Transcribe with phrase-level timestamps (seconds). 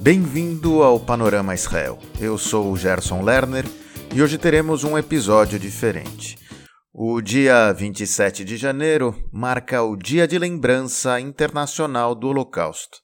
[0.00, 1.98] Bem-vindo ao Panorama Israel.
[2.20, 3.64] Eu sou o Gerson Lerner
[4.14, 6.38] e hoje teremos um episódio diferente.
[6.94, 12.98] O dia 27 de janeiro marca o Dia de Lembrança Internacional do Holocausto.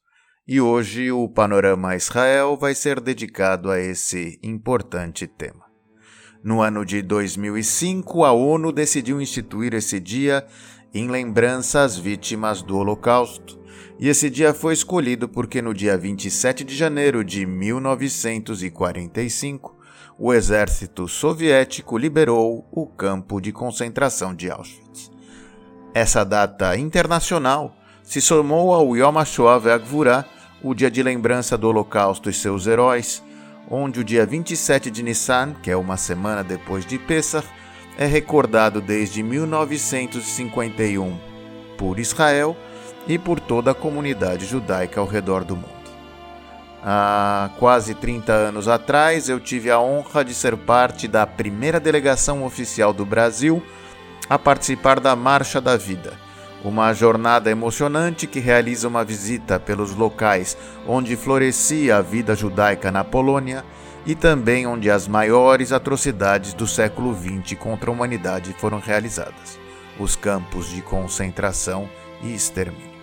[0.47, 5.65] E hoje o Panorama Israel vai ser dedicado a esse importante tema.
[6.45, 10.47] No ano de 2005, a ONU decidiu instituir esse dia
[10.95, 13.63] em lembrança às vítimas do Holocausto
[13.99, 19.75] e esse dia foi escolhido porque no dia 27 de janeiro de 1945,
[20.19, 25.11] o exército soviético liberou o campo de concentração de Auschwitz.
[25.93, 30.25] Essa data internacional se somou ao Yom HaShoah Ve'Gvurah,
[30.62, 33.23] o dia de lembrança do Holocausto e seus heróis,
[33.70, 37.47] onde o dia 27 de Nissan, que é uma semana depois de Pesach,
[37.97, 41.17] é recordado desde 1951
[41.79, 42.56] por Israel
[43.07, 45.85] e por toda a comunidade judaica ao redor do mundo.
[46.83, 52.45] Há quase 30 anos atrás, eu tive a honra de ser parte da primeira delegação
[52.45, 53.62] oficial do Brasil
[54.28, 56.12] a participar da Marcha da Vida,
[56.62, 60.56] uma jornada emocionante que realiza uma visita pelos locais
[60.87, 63.65] onde florescia a vida judaica na Polônia
[64.06, 69.65] e também onde as maiores atrocidades do século XX contra a humanidade foram realizadas
[69.98, 71.89] os campos de concentração
[72.23, 72.94] e extermínio.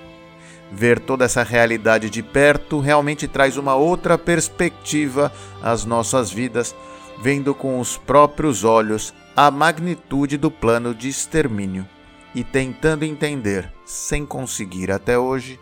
[0.71, 6.73] Ver toda essa realidade de perto realmente traz uma outra perspectiva às nossas vidas,
[7.21, 11.85] vendo com os próprios olhos a magnitude do plano de extermínio
[12.33, 15.59] e tentando entender, sem conseguir até hoje,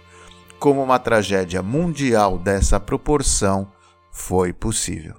[0.60, 3.72] como uma tragédia mundial dessa proporção
[4.12, 5.16] foi possível.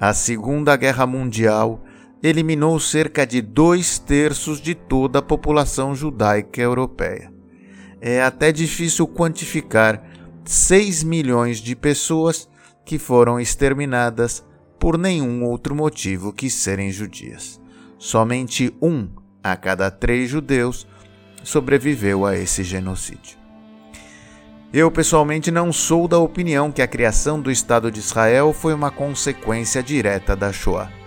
[0.00, 1.84] A Segunda Guerra Mundial
[2.20, 7.32] eliminou cerca de dois terços de toda a população judaica europeia
[8.04, 10.02] é até difícil quantificar
[10.44, 12.48] 6 milhões de pessoas
[12.84, 14.44] que foram exterminadas
[14.76, 17.60] por nenhum outro motivo que serem judias.
[17.96, 19.08] Somente um
[19.40, 20.84] a cada três judeus
[21.44, 23.38] sobreviveu a esse genocídio.
[24.72, 28.90] Eu pessoalmente não sou da opinião que a criação do Estado de Israel foi uma
[28.90, 31.01] consequência direta da Shoah.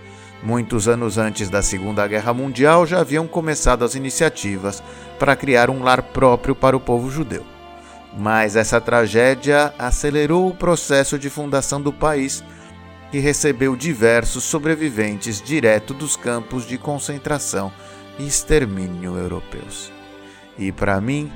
[0.46, 4.80] Muitos anos antes da Segunda Guerra Mundial já haviam começado as iniciativas
[5.18, 7.44] para criar um lar próprio para o povo judeu.
[8.16, 12.44] Mas essa tragédia acelerou o processo de fundação do país,
[13.10, 17.72] que recebeu diversos sobreviventes direto dos campos de concentração
[18.16, 19.92] e extermínio europeus.
[20.56, 21.28] E para mim,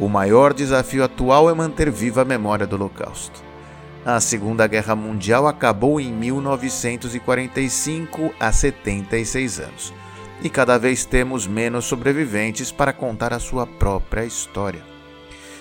[0.00, 3.44] o maior desafio atual é manter viva a memória do Holocausto.
[4.06, 9.94] A Segunda Guerra Mundial acabou em 1945, há 76 anos,
[10.42, 14.84] e cada vez temos menos sobreviventes para contar a sua própria história.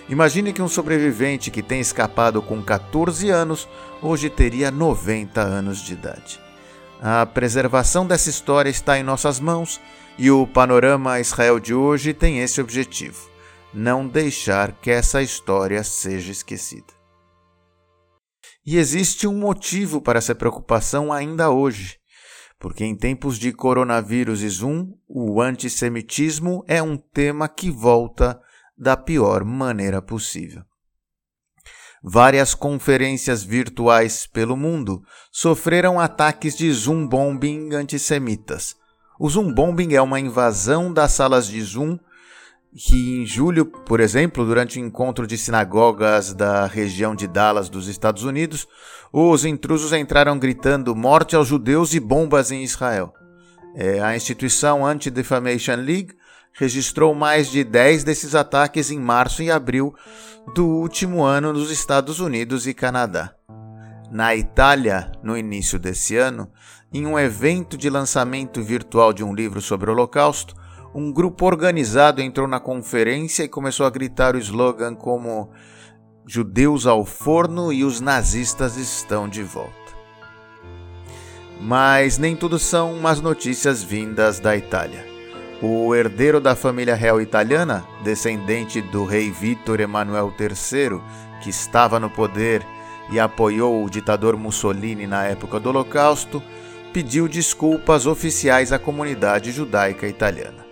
[0.09, 3.65] Imagine que um sobrevivente que tem escapado com 14 anos
[4.01, 6.37] hoje teria 90 anos de idade.
[7.01, 9.79] A preservação dessa história está em nossas mãos
[10.17, 13.29] e o Panorama Israel de hoje tem esse objetivo:
[13.73, 17.02] não deixar que essa história seja esquecida.
[18.65, 21.97] E existe um motivo para essa preocupação ainda hoje,
[22.57, 28.39] porque em tempos de coronavírus e Zoom, o antissemitismo é um tema que volta
[28.77, 30.63] da pior maneira possível.
[32.01, 38.75] Várias conferências virtuais pelo mundo sofreram ataques de Zoom bombing antissemitas.
[39.19, 41.97] O Zoom bombing é uma invasão das salas de Zoom
[42.75, 47.69] que em julho, por exemplo, durante o um encontro de sinagogas da região de Dallas
[47.69, 48.67] dos Estados Unidos,
[49.11, 53.13] os intrusos entraram gritando morte aos judeus e bombas em Israel.
[53.75, 56.15] É, a instituição Anti-Defamation League
[56.53, 59.93] registrou mais de 10 desses ataques em março e abril
[60.53, 63.33] do último ano nos Estados Unidos e Canadá.
[64.11, 66.51] Na Itália, no início desse ano,
[66.91, 70.55] em um evento de lançamento virtual de um livro sobre o Holocausto,
[70.93, 75.49] um grupo organizado entrou na conferência e começou a gritar o slogan como
[76.25, 79.73] Judeus ao forno e os nazistas estão de volta.
[81.59, 85.05] Mas nem tudo são más notícias vindas da Itália.
[85.61, 91.01] O herdeiro da família real italiana, descendente do rei Vítor Emanuel III,
[91.41, 92.63] que estava no poder
[93.09, 96.43] e apoiou o ditador Mussolini na época do Holocausto,
[96.91, 100.62] pediu desculpas oficiais à comunidade judaica italiana.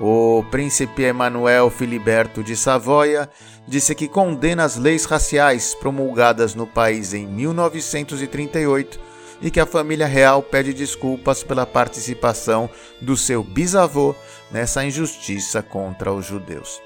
[0.00, 3.28] O príncipe Emanuel Filiberto de Savoia
[3.68, 8.98] disse que condena as leis raciais promulgadas no país em 1938
[9.42, 14.14] e que a família real pede desculpas pela participação do seu bisavô
[14.50, 16.80] nessa injustiça contra os judeus.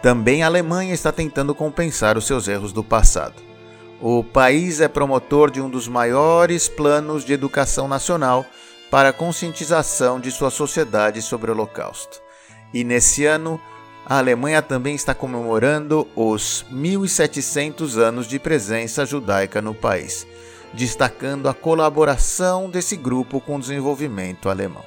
[0.00, 3.42] Também a Alemanha está tentando compensar os seus erros do passado.
[4.00, 8.46] o país é promotor de um dos maiores planos de educação nacional
[8.96, 12.22] para a conscientização de sua sociedade sobre o Holocausto.
[12.72, 13.60] E nesse ano,
[14.06, 20.26] a Alemanha também está comemorando os 1700 anos de presença judaica no país,
[20.72, 24.86] destacando a colaboração desse grupo com o desenvolvimento alemão.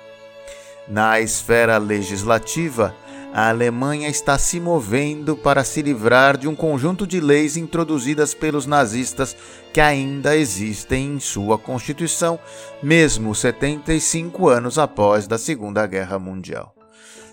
[0.88, 2.96] Na esfera legislativa,
[3.34, 8.66] a Alemanha está se movendo para se livrar de um conjunto de leis introduzidas pelos
[8.66, 9.36] nazistas
[9.72, 12.40] que ainda existem em sua Constituição,
[12.82, 16.74] mesmo 75 anos após da Segunda Guerra Mundial.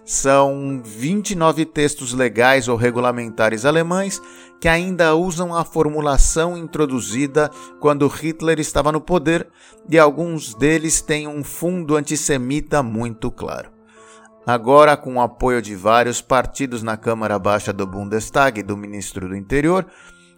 [0.05, 4.23] São 29 textos legais ou regulamentares alemães
[4.61, 7.51] que ainda usam a formulação introduzida
[7.81, 9.49] quando Hitler estava no poder,
[9.89, 13.76] e alguns deles têm um fundo antissemita muito claro.
[14.47, 19.29] Agora, com o apoio de vários partidos na Câmara Baixa do Bundestag e do Ministro
[19.29, 19.85] do Interior,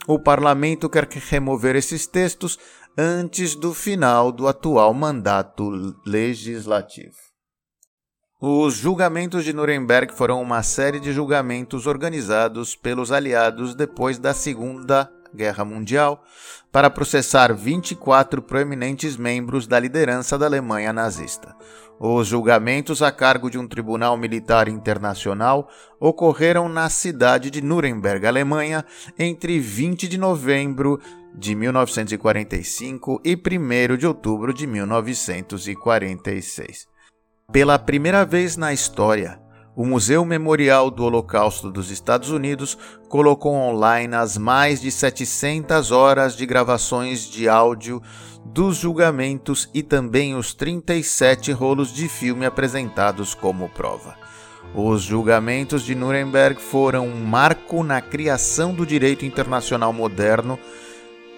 [0.06, 2.58] o parlamento quer remover esses textos
[2.96, 7.16] antes do final do atual mandato legislativo.
[8.40, 15.12] Os julgamentos de Nuremberg foram uma série de julgamentos organizados pelos aliados depois da Segunda
[15.34, 16.22] Guerra Mundial
[16.72, 21.54] para processar 24 proeminentes membros da liderança da Alemanha nazista.
[22.00, 25.69] Os julgamentos a cargo de um tribunal militar internacional
[25.99, 28.85] ocorreram na cidade de Nuremberg, Alemanha,
[29.19, 31.00] entre 20 de novembro
[31.35, 36.87] de 1945 e 1 de outubro de 1946.
[37.50, 39.41] Pela primeira vez na história,
[39.78, 42.76] o Museu Memorial do Holocausto dos Estados Unidos
[43.08, 48.02] colocou online as mais de 700 horas de gravações de áudio
[48.44, 54.16] dos julgamentos e também os 37 rolos de filme apresentados como prova.
[54.75, 60.58] Os julgamentos de Nuremberg foram um marco na criação do direito internacional moderno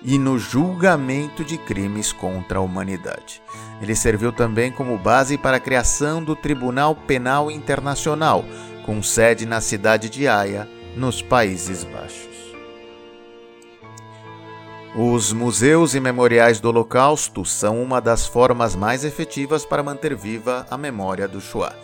[0.03, 3.43] e no julgamento de crimes contra a humanidade.
[3.81, 8.45] Ele serviu também como base para a criação do Tribunal Penal Internacional,
[8.85, 12.31] com sede na cidade de Haia, nos Países Baixos.
[14.97, 20.67] Os museus e memoriais do Holocausto são uma das formas mais efetivas para manter viva
[20.69, 21.77] a memória do Shoah.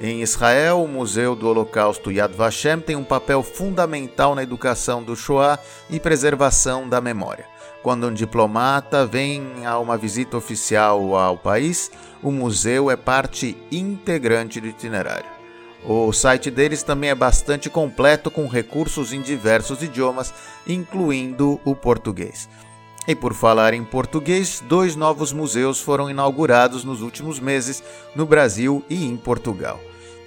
[0.00, 5.14] Em Israel, o Museu do Holocausto Yad Vashem tem um papel fundamental na educação do
[5.14, 5.58] Shoah
[5.88, 7.46] e preservação da memória.
[7.80, 11.92] Quando um diplomata vem a uma visita oficial ao país,
[12.22, 15.30] o museu é parte integrante do itinerário.
[15.86, 20.32] O site deles também é bastante completo com recursos em diversos idiomas,
[20.66, 22.48] incluindo o português.
[23.06, 27.82] E por falar em português, dois novos museus foram inaugurados nos últimos meses
[28.16, 29.78] no Brasil e em Portugal.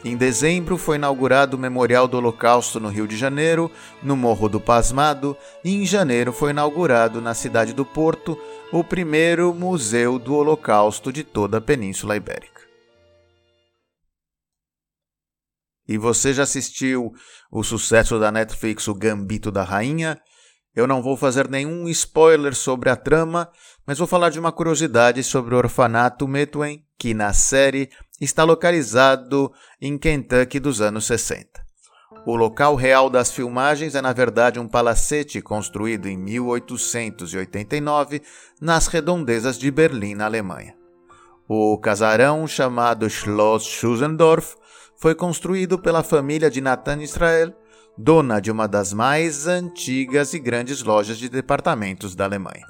[0.06, 3.70] Em dezembro foi inaugurado o Memorial do Holocausto no Rio de Janeiro,
[4.04, 8.40] no Morro do Pasmado, e em janeiro foi inaugurado na cidade do Porto
[8.72, 12.62] o primeiro Museu do Holocausto de toda a Península Ibérica.
[15.88, 17.12] E você já assistiu
[17.52, 20.22] o sucesso da Netflix O Gambito da Rainha?
[20.78, 23.50] Eu não vou fazer nenhum spoiler sobre a trama,
[23.84, 27.90] mas vou falar de uma curiosidade sobre o orfanato Metwen, que na série
[28.22, 29.52] está localizado
[29.82, 31.66] em Kentucky dos anos 60.
[32.28, 38.22] O local real das filmagens é, na verdade, um palacete construído em 1889
[38.62, 40.76] nas redondezas de Berlim, na Alemanha.
[41.50, 44.56] O casarão, chamado Schloss Schusendorf,
[44.96, 47.52] foi construído pela família de Nathan Israel
[47.98, 52.66] dona de uma das mais antigas e grandes lojas de departamentos da Alemanha.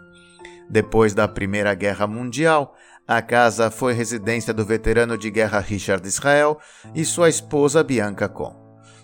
[0.70, 2.76] Depois da Primeira Guerra Mundial,
[3.08, 6.58] a casa foi residência do veterano de guerra Richard Israel
[6.94, 8.56] e sua esposa Bianca Kohn.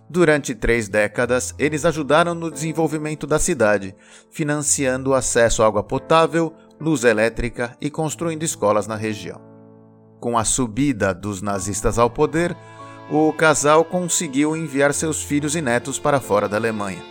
[0.10, 3.96] Durante três décadas, eles ajudaram no desenvolvimento da cidade,
[4.32, 9.42] financiando o acesso à água potável, luz elétrica e construindo escolas na região.
[10.20, 12.56] Com a subida dos nazistas ao poder,
[13.10, 17.04] o casal conseguiu enviar seus filhos e netos para fora da Alemanha.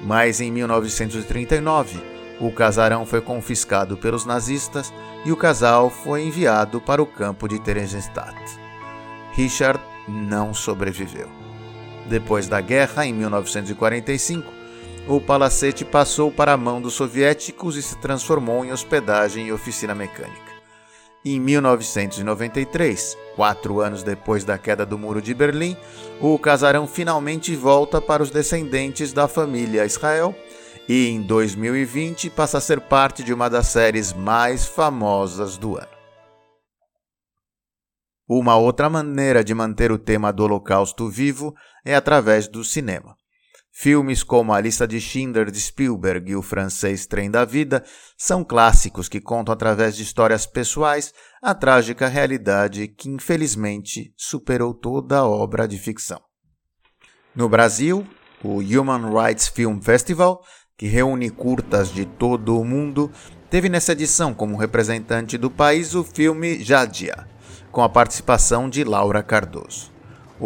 [0.00, 1.98] Mas em 1939,
[2.40, 4.92] o casarão foi confiscado pelos nazistas
[5.24, 8.36] e o casal foi enviado para o campo de Theresienstadt.
[9.32, 11.28] Richard não sobreviveu.
[12.06, 14.52] Depois da guerra, em 1945,
[15.08, 19.94] o palacete passou para a mão dos soviéticos e se transformou em hospedagem e oficina
[19.94, 20.52] mecânica.
[21.24, 25.76] Em 1993, quatro anos depois da queda do Muro de Berlim,
[26.20, 30.34] o casarão finalmente volta para os descendentes da família Israel
[30.88, 35.94] e em 2020 passa a ser parte de uma das séries mais famosas do ano.
[38.28, 43.14] Uma outra maneira de manter o tema do Holocausto vivo é através do cinema.
[43.76, 47.84] Filmes como A Lista de Schindler de Spielberg e O Francês Trem da Vida
[48.16, 51.12] são clássicos que contam através de histórias pessoais
[51.42, 56.20] a trágica realidade que infelizmente superou toda a obra de ficção.
[57.34, 58.06] No Brasil,
[58.44, 60.40] o Human Rights Film Festival,
[60.78, 63.10] que reúne curtas de todo o mundo,
[63.50, 67.26] teve nessa edição como representante do país o filme Jadia,
[67.72, 69.93] com a participação de Laura Cardoso.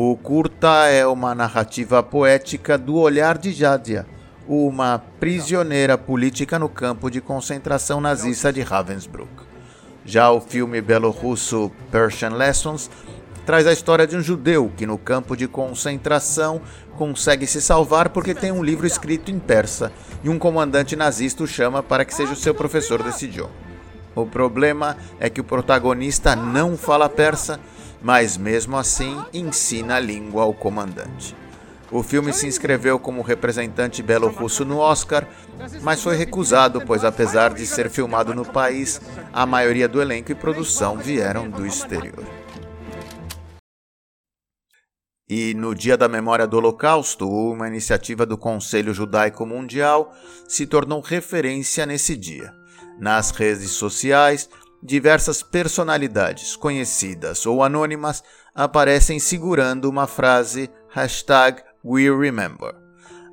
[0.00, 4.07] O curta é uma narrativa poética do olhar de Jadia,
[4.47, 9.28] uma prisioneira política no campo de concentração nazista de Ravensbrück.
[10.05, 12.88] Já o filme belorrusso Persian Lessons
[13.45, 16.61] traz a história de um judeu que no campo de concentração
[16.97, 19.90] consegue se salvar porque tem um livro escrito em persa
[20.23, 23.50] e um comandante nazista o chama para que seja o seu professor desse idioma.
[24.14, 27.59] O problema é que o protagonista não fala persa
[28.02, 31.37] mas mesmo assim ensina a língua ao comandante.
[31.90, 35.26] O filme se inscreveu como representante belorrusso no Oscar,
[35.83, 39.00] mas foi recusado, pois apesar de ser filmado no país,
[39.33, 42.25] a maioria do elenco e produção vieram do exterior.
[45.31, 50.14] E no Dia da Memória do Holocausto, uma iniciativa do Conselho Judaico Mundial
[50.47, 52.52] se tornou referência nesse dia.
[52.99, 54.49] Nas redes sociais,
[54.82, 58.23] diversas personalidades, conhecidas ou anônimas,
[58.54, 62.75] aparecem segurando uma frase hashtag WeRemember.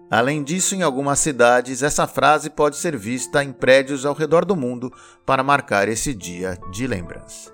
[0.10, 4.56] Além disso, em algumas cidades, essa frase pode ser vista em prédios ao redor do
[4.56, 4.92] mundo
[5.26, 7.54] para marcar esse dia de lembrança.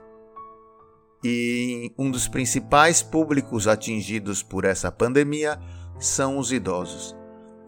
[1.24, 5.60] E um dos principais públicos atingidos por essa pandemia
[6.00, 7.16] são os idosos.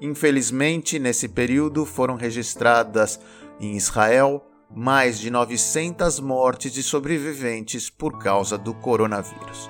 [0.02, 3.20] Infelizmente, nesse período foram registradas
[3.60, 9.70] em Israel mais de 900 mortes de sobreviventes por causa do coronavírus.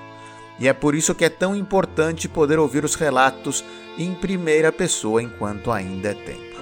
[0.58, 3.64] E é por isso que é tão importante poder ouvir os relatos
[3.98, 6.54] em primeira pessoa enquanto ainda é tempo.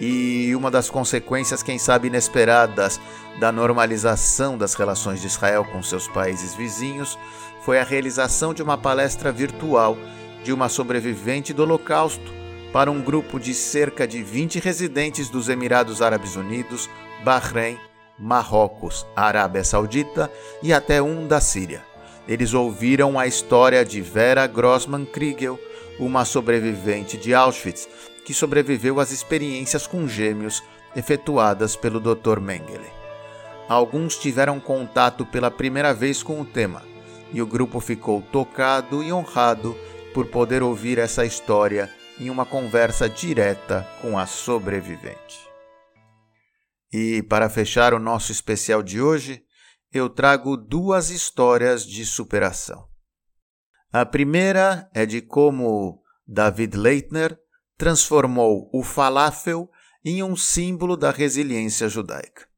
[0.00, 2.98] E uma das consequências, quem sabe inesperadas,
[3.38, 7.18] da normalização das relações de Israel com seus países vizinhos
[7.62, 9.96] foi a realização de uma palestra virtual
[10.42, 12.32] de uma sobrevivente do Holocausto
[12.72, 16.88] para um grupo de cerca de 20 residentes dos Emirados Árabes Unidos,
[17.24, 17.78] Bahrein,
[18.18, 20.30] Marrocos, Arábia Saudita
[20.62, 21.82] e até um da Síria.
[22.28, 25.58] Eles ouviram a história de Vera Grossman Kriegel,
[25.98, 27.88] uma sobrevivente de Auschwitz
[28.24, 30.62] que sobreviveu às experiências com gêmeos
[30.94, 32.40] efetuadas pelo Dr.
[32.40, 32.90] Mengele.
[33.68, 36.82] Alguns tiveram contato pela primeira vez com o tema,
[37.32, 39.76] e o grupo ficou tocado e honrado
[40.12, 45.49] por poder ouvir essa história em uma conversa direta com a sobrevivente.
[46.92, 49.44] E para fechar o nosso especial de hoje,
[49.92, 52.84] eu trago duas histórias de superação.
[53.92, 57.38] A primeira é de como David Leitner
[57.76, 59.70] transformou o falafel
[60.04, 62.48] em um símbolo da resiliência judaica.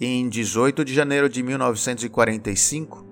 [0.00, 3.06] Em 18 de janeiro de 1945,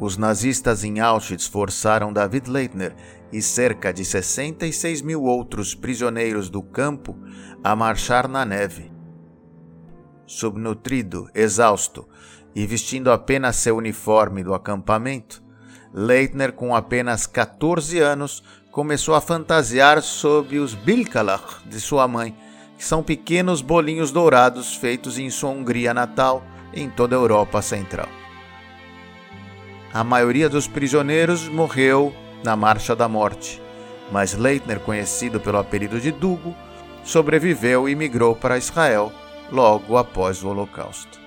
[0.00, 2.94] os nazistas em Auschwitz forçaram David Leitner
[3.32, 7.16] e cerca de 66 mil outros prisioneiros do campo
[7.62, 8.91] a marchar na neve
[10.32, 12.08] subnutrido, exausto
[12.54, 15.42] e vestindo apenas seu uniforme do acampamento,
[15.92, 22.34] Leitner, com apenas 14 anos, começou a fantasiar sob os bilkalach de sua mãe,
[22.78, 28.08] que são pequenos bolinhos dourados feitos em sua Hungria natal em toda a Europa Central.
[29.92, 33.60] A maioria dos prisioneiros morreu na Marcha da Morte,
[34.10, 36.56] mas Leitner, conhecido pelo apelido de Dugo,
[37.04, 39.12] sobreviveu e migrou para Israel
[39.52, 41.20] logo após o Holocausto.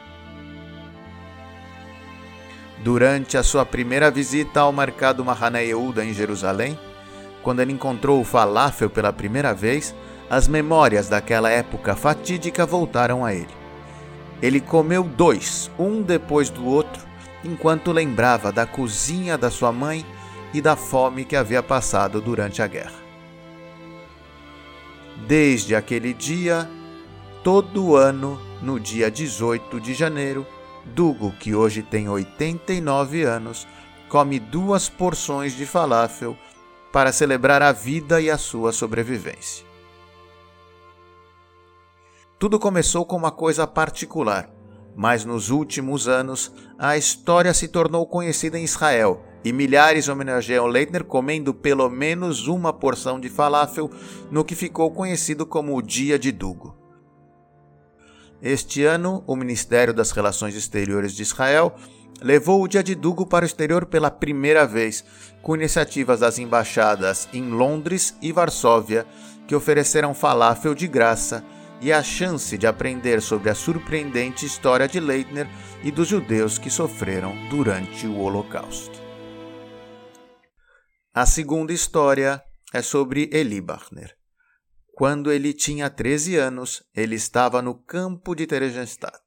[2.83, 6.77] Durante a sua primeira visita ao mercado Mahane Yehuda em Jerusalém,
[7.41, 9.95] quando ele encontrou o falafel pela primeira vez,
[10.29, 13.53] as memórias daquela época fatídica voltaram a ele.
[14.41, 17.05] Ele comeu dois, um depois do outro,
[17.43, 20.03] enquanto lembrava da cozinha da sua mãe
[20.53, 23.05] e da fome que havia passado durante a guerra.
[25.27, 26.69] Desde aquele dia,
[27.45, 30.47] todo ano, no dia 18 de janeiro,
[30.83, 33.67] Dugo, que hoje tem 89 anos,
[34.09, 36.35] come duas porções de falafel
[36.91, 39.63] para celebrar a vida e a sua sobrevivência.
[42.39, 44.49] Tudo começou com uma coisa particular,
[44.95, 51.03] mas nos últimos anos a história se tornou conhecida em Israel e milhares homenageiam Leitner
[51.03, 53.91] comendo pelo menos uma porção de falafel
[54.31, 56.84] no que ficou conhecido como o Dia de Dugo.
[58.45, 61.75] Este ano, o Ministério das Relações Exteriores de Israel
[62.21, 65.03] levou o Dia de Dugo para o exterior pela primeira vez,
[65.41, 69.03] com iniciativas das embaixadas em Londres e Varsóvia
[69.47, 71.43] que ofereceram falafel de graça
[71.81, 75.47] e a chance de aprender sobre a surpreendente história de Leitner
[75.83, 79.01] e dos judeus que sofreram durante o Holocausto.
[81.11, 84.15] A segunda história é sobre Eli Bachner.
[84.95, 89.21] Quando ele tinha 13 anos, ele estava no campo de Theresienstadt.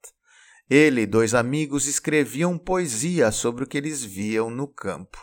[0.68, 5.18] Ele e dois amigos escreviam poesia sobre o que eles viam no campo.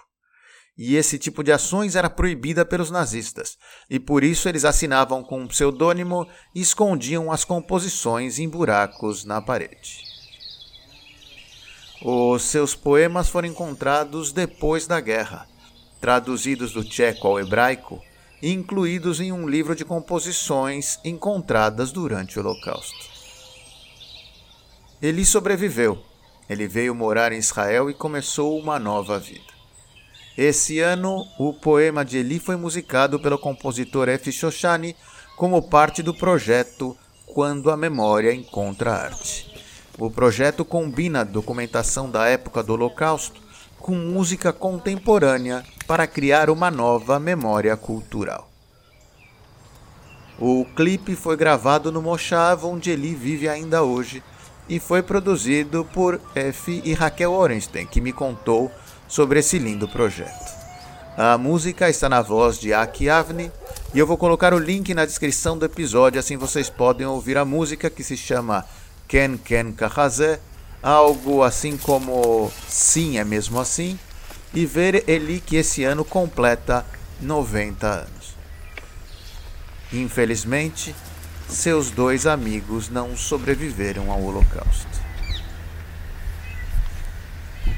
[0.78, 3.58] E esse tipo de ações era proibida pelos nazistas,
[3.90, 9.42] e por isso eles assinavam com um pseudônimo e escondiam as composições em buracos na
[9.42, 10.04] parede.
[12.04, 15.48] Os seus poemas foram encontrados depois da guerra,
[16.00, 18.00] traduzidos do tcheco ao hebraico
[18.52, 23.16] incluídos em um livro de composições encontradas durante o Holocausto.
[25.02, 25.98] Ele sobreviveu.
[26.48, 29.56] Ele veio morar em Israel e começou uma nova vida.
[30.38, 34.32] Esse ano, o poema de Eli foi musicado pelo compositor F.
[34.32, 34.96] Shoshani
[35.36, 39.54] como parte do projeto Quando a Memória Encontra Arte.
[39.98, 43.42] O projeto combina a documentação da época do Holocausto
[43.80, 48.50] com música contemporânea para criar uma nova memória cultural.
[50.40, 54.22] O clipe foi gravado no Moshav, onde Eli vive ainda hoje,
[54.68, 56.82] e foi produzido por F.
[56.84, 58.72] e Raquel Orenstein, que me contou
[59.08, 60.56] sobre esse lindo projeto.
[61.18, 63.50] A música está na voz de Aki Avni
[63.94, 67.46] e eu vou colocar o link na descrição do episódio, assim vocês podem ouvir a
[67.46, 68.66] música que se chama
[69.08, 70.42] Ken Ken Kahazé,
[70.84, 73.98] algo assim como Sim é mesmo assim,
[74.56, 76.86] e ver Eli que esse ano completa
[77.22, 78.36] 90 anos.
[79.92, 80.96] Infelizmente,
[81.48, 85.06] seus dois amigos não sobreviveram ao Holocausto.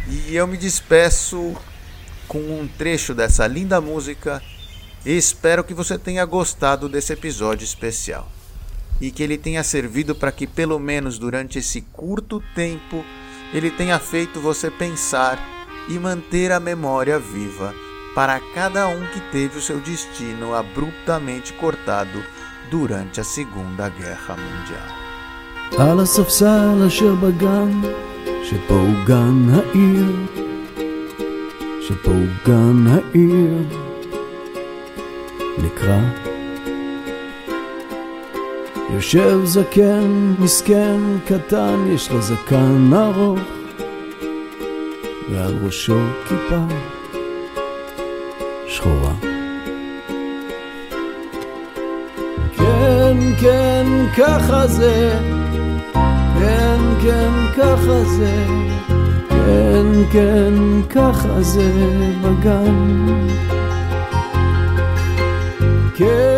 [0.07, 1.55] E eu me despeço
[2.27, 4.41] com um trecho dessa linda música
[5.05, 8.31] e espero que você tenha gostado desse episódio especial
[9.01, 13.04] e que ele tenha servido para que, pelo menos durante esse curto tempo,
[13.54, 15.57] ele tenha feito você pensar
[15.88, 17.75] e manter a memória viva
[18.14, 22.22] para cada um que teve o seu destino abruptamente cortado
[22.70, 25.03] durante a Segunda Guerra Mundial.
[28.44, 30.07] שפה הוא גן העיר,
[31.81, 33.55] שפה הוא גן העיר,
[35.59, 36.01] נקרא.
[38.94, 43.38] יושב זקן, מסכן, קטן, יש לו זקן ארוך,
[45.32, 46.66] ועל ראשו כיפה
[48.68, 49.13] שחורה.
[52.58, 53.86] כן, כן,
[54.18, 55.20] ככה זה.
[56.40, 58.46] כן, כן, ככה זה,
[59.30, 60.54] כן, כן,
[60.90, 61.72] ככה זה
[62.22, 63.18] בגן.
[65.96, 66.37] כן,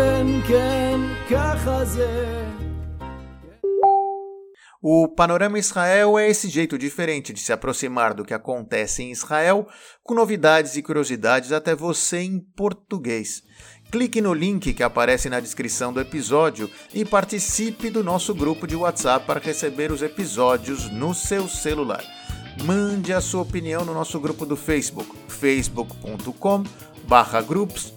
[4.92, 9.68] O Panorama Israel é esse jeito diferente de se aproximar do que acontece em Israel,
[10.02, 13.40] com novidades e curiosidades até você em português.
[13.88, 18.74] Clique no link que aparece na descrição do episódio e participe do nosso grupo de
[18.74, 22.02] WhatsApp para receber os episódios no seu celular.
[22.64, 26.64] Mande a sua opinião no nosso grupo do Facebook, facebook.com
[27.46, 27.94] groups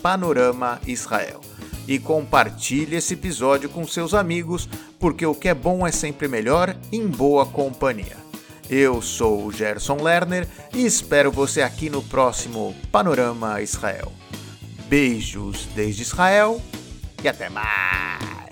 [0.00, 1.42] panorama Israel.
[1.86, 4.66] E compartilhe esse episódio com seus amigos,
[5.04, 8.16] porque o que é bom é sempre melhor em boa companhia.
[8.70, 14.10] Eu sou o Gerson Lerner e espero você aqui no próximo Panorama Israel.
[14.88, 16.58] Beijos desde Israel
[17.22, 18.43] e até mais!